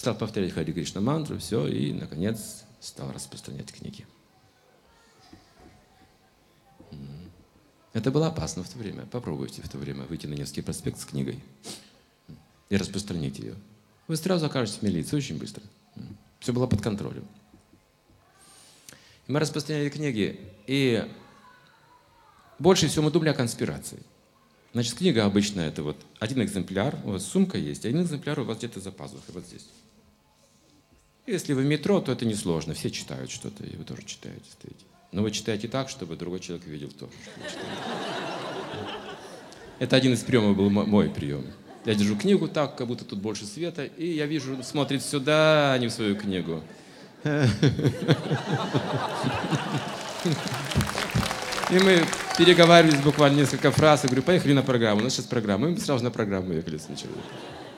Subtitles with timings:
[0.00, 4.06] Стал повторять Хари Кришна мантру, все, и, наконец, стал распространять книги.
[7.92, 9.04] Это было опасно в то время.
[9.04, 11.38] Попробуйте в то время выйти на Невский проспект с книгой
[12.70, 13.56] и распространить ее.
[14.08, 15.62] Вы сразу окажетесь в милиции очень быстро.
[16.38, 17.28] Все было под контролем.
[19.26, 21.06] И мы распространяли книги, и
[22.58, 24.02] больше всего мы думали о конспирации.
[24.72, 28.56] Значит, книга обычно это вот один экземпляр, у вас сумка есть, один экземпляр у вас
[28.56, 29.66] где-то за пазухой, вот здесь.
[31.30, 34.84] Если вы в метро, то это несложно, все читают что-то, и вы тоже читаете, стоите.
[35.12, 37.68] Но вы читаете так, чтобы другой человек видел тоже, что вы читаете.
[39.78, 41.46] Это один из приемов был мой прием.
[41.84, 45.78] Я держу книгу так, как будто тут больше света, и я вижу, смотрит сюда, а
[45.78, 46.64] не в свою книгу.
[47.24, 47.28] И
[51.78, 52.04] мы
[52.36, 54.02] переговаривались буквально несколько фраз.
[54.02, 55.02] Я говорю, поехали на программу.
[55.02, 55.68] У нас сейчас программа.
[55.68, 57.14] И мы сразу на программу ехали сначала.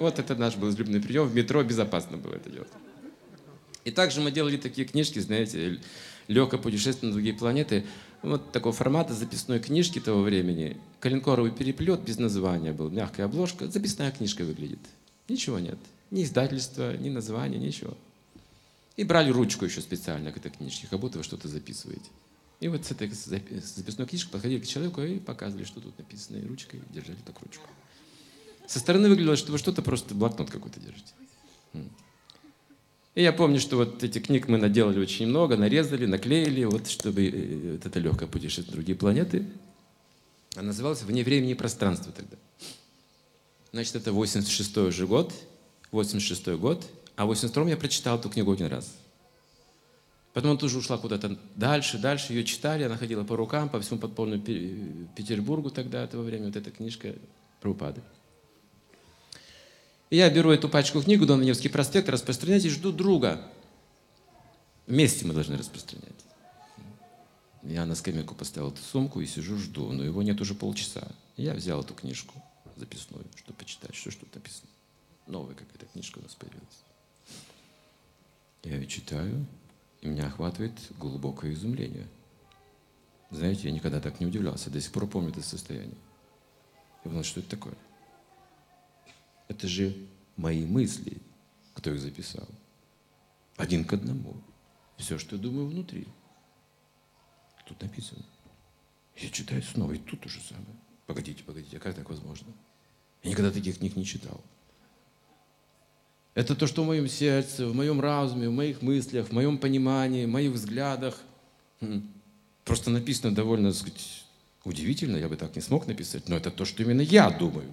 [0.00, 1.28] Вот это наш был излюбленный прием.
[1.28, 2.68] В метро безопасно было это делать.
[3.86, 5.78] И также мы делали такие книжки, знаете,
[6.26, 7.86] легкое путешествие на другие планеты.
[8.20, 10.76] Вот такого формата записной книжки того времени.
[10.98, 13.68] Калинкоровый переплет без названия был, мягкая обложка.
[13.68, 14.80] Записная книжка выглядит.
[15.28, 15.78] Ничего нет.
[16.10, 17.96] Ни издательства, ни названия, ничего.
[18.96, 22.10] И брали ручку еще специально к этой книжке, как будто вы что-то записываете.
[22.58, 26.44] И вот с этой записной книжкой подходили к человеку и показывали, что тут написано, и
[26.44, 27.68] ручкой держали так ручку.
[28.66, 31.12] Со стороны выглядело, что вы что-то просто блокнот какой-то держите.
[33.16, 37.26] И я помню, что вот этих книг мы наделали очень много, нарезали, наклеили, вот чтобы
[37.26, 39.46] э, вот это легкое путешествие на другие планеты.
[40.54, 42.36] А называлась «Вне времени и пространства» тогда.
[43.72, 45.32] Значит, это 86 же год,
[45.92, 46.84] 86 год,
[47.16, 48.94] а в 82 я прочитал эту книгу один раз.
[50.34, 52.34] Потом она тоже ушла куда-то дальше, дальше.
[52.34, 56.70] Ее читали, она ходила по рукам, по всему подпольному Петербургу тогда, этого времени, вот эта
[56.70, 57.14] книжка
[57.62, 58.02] Прабхупады.
[58.02, 58.02] И
[60.10, 63.40] я беру эту пачку книг, иду на Невский проспект, распространять и жду друга.
[64.86, 66.06] Вместе мы должны распространять.
[67.64, 71.08] Я на скамейку поставил эту сумку и сижу, жду, но его нет уже полчаса.
[71.36, 72.40] Я взял эту книжку
[72.76, 74.68] записную, чтобы почитать, что что написано.
[75.26, 76.84] Новая какая-то книжка у нас появилась.
[78.62, 79.46] Я ее читаю,
[80.00, 82.06] и меня охватывает глубокое изумление.
[83.30, 85.96] Знаете, я никогда так не удивлялся, до сих пор помню это состояние.
[87.04, 87.74] Я понял, что это такое.
[89.48, 89.94] Это же
[90.36, 91.18] мои мысли,
[91.74, 92.48] кто их записал.
[93.56, 94.36] Один к одному.
[94.96, 96.06] Все, что я думаю внутри.
[97.66, 98.24] Тут написано.
[99.16, 100.76] Я читаю снова, и тут то же самое.
[101.06, 102.48] Погодите, погодите, а как так возможно?
[103.22, 104.40] Я никогда таких книг не читал.
[106.34, 110.26] Это то, что в моем сердце, в моем разуме, в моих мыслях, в моем понимании,
[110.26, 111.18] в моих взглядах.
[111.80, 112.12] Хм.
[112.64, 114.24] Просто написано довольно, так сказать,
[114.64, 117.72] удивительно, я бы так не смог написать, но это то, что именно я думаю.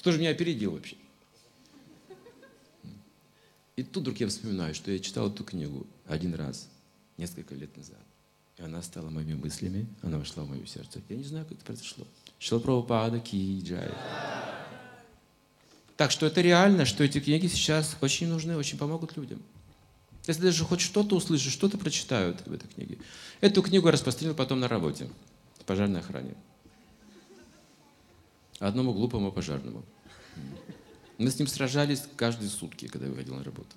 [0.00, 0.96] Кто же меня опередил вообще?
[3.76, 6.70] И тут вдруг я вспоминаю, что я читал эту книгу один раз,
[7.18, 8.00] несколько лет назад.
[8.56, 11.02] И она стала моими мыслями, она вошла в мое сердце.
[11.10, 12.06] Я не знаю, как это произошло.
[12.38, 13.92] Шила Прабхупада Ки Джай.
[15.98, 19.42] Так что это реально, что эти книги сейчас очень нужны, очень помогут людям.
[20.26, 22.96] Если даже хоть что-то услышишь, что-то прочитают в этой книге.
[23.42, 25.10] Эту книгу я распространил потом на работе,
[25.58, 26.36] в пожарной охране
[28.68, 29.84] одному глупому пожарному.
[31.18, 33.76] Мы с ним сражались каждые сутки, когда я выходил на работу.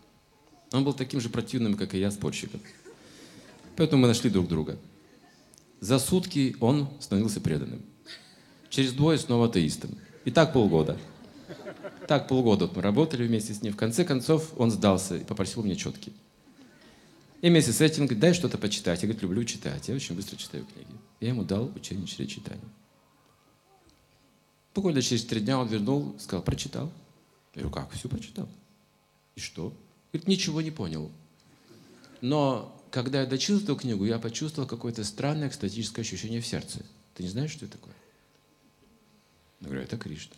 [0.72, 2.62] Он был таким же противным, как и я, спорщиком.
[3.76, 4.78] Поэтому мы нашли друг друга.
[5.80, 7.82] За сутки он становился преданным.
[8.70, 9.98] Через двое снова атеистом.
[10.26, 10.98] И так полгода.
[12.08, 13.74] Так полгода мы работали вместе с ним.
[13.74, 16.14] В конце концов он сдался и попросил мне четкий.
[17.42, 19.04] И вместе с этим говорит, дай что-то почитать.
[19.04, 19.90] Я говорю, люблю читать.
[19.90, 20.88] Я очень быстро читаю книги.
[21.20, 22.64] Я ему дал учение через читание.
[24.74, 26.92] Буквально через три дня он вернул, сказал, прочитал.
[27.54, 28.50] Я говорю, как, все прочитал?
[29.36, 29.74] И что?
[30.12, 31.12] Говорит, ничего не понял.
[32.22, 36.84] Но когда я дочитал эту книгу, я почувствовал какое-то странное экстатическое ощущение в сердце.
[37.16, 37.94] Ты не знаешь, что это такое?
[39.62, 40.36] Я говорю, это Кришна.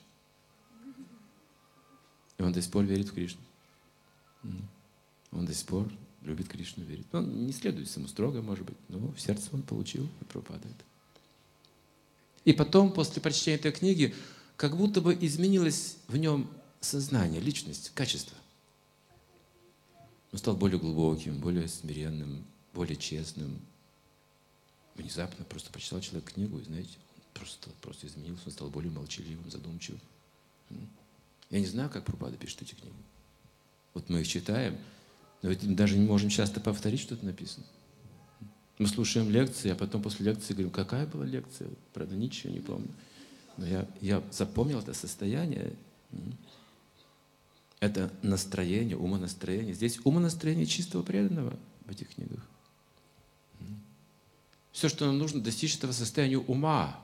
[2.37, 3.41] И он до сих пор верит в Кришну.
[5.31, 5.91] Он до сих пор
[6.21, 7.05] любит Кришну, верит.
[7.13, 10.75] Он не следует ему строго, может быть, но в сердце он получил и пропадает.
[12.45, 14.15] И потом, после прочтения этой книги,
[14.55, 16.49] как будто бы изменилось в нем
[16.79, 18.37] сознание, личность, качество.
[20.31, 23.59] Он стал более глубоким, более смиренным, более честным.
[24.95, 29.49] Внезапно просто прочитал человек книгу, и, знаете, он просто, просто изменился, он стал более молчаливым,
[29.49, 29.99] задумчивым.
[31.49, 32.95] Я не знаю, как Прабхупада пишет эти книги.
[33.93, 34.77] Вот мы их читаем,
[35.41, 37.65] но ведь даже не можем часто повторить, что то написано.
[38.77, 41.69] Мы слушаем лекции, а потом после лекции говорим, какая была лекция?
[41.93, 42.89] Правда, ничего не помню.
[43.57, 45.73] Но я, я запомнил это состояние.
[47.79, 49.73] Это настроение, умонастроение.
[49.73, 52.45] Здесь умонастроение чистого преданного в этих книгах.
[54.71, 56.99] Все, что нам нужно, достичь этого состояния ума,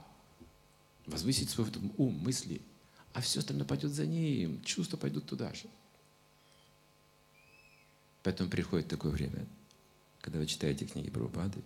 [1.05, 1.67] возвысить свой
[1.97, 2.61] ум, мысли,
[3.13, 5.63] а все остальное пойдет за ним, чувства пойдут туда же.
[8.23, 9.45] Поэтому приходит такое время,
[10.21, 11.61] когда вы читаете книги Прабхупады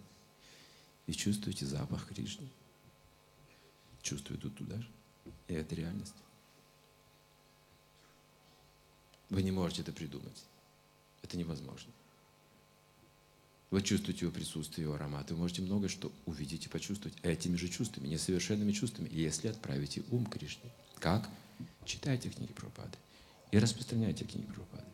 [1.08, 2.48] и чувствуете запах Кришны.
[4.02, 4.88] Чувства идут туда же.
[5.48, 6.16] И это реальность.
[9.30, 10.44] Вы не можете это придумать.
[11.22, 11.92] Это невозможно.
[13.72, 15.32] Вы чувствуете его присутствие, его аромат.
[15.32, 20.26] Вы можете многое что увидеть и почувствовать этими же чувствами, несовершенными чувствами, если отправите ум
[20.28, 20.72] Кришне.
[21.00, 21.28] Как?
[21.84, 22.98] Читайте книги Прабхупады
[23.52, 24.85] и распространяйте книги Прабхупады.